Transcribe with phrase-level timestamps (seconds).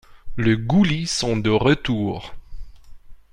[0.35, 2.33] Les Ghoulies sont de retour.